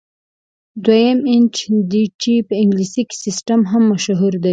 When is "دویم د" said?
0.85-1.27